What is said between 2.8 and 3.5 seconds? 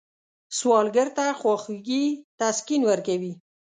ورکوي